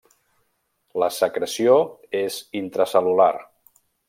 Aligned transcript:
La 1.03 1.09
secreció 1.17 1.77
és 2.23 2.39
intracel·lular. 2.63 3.33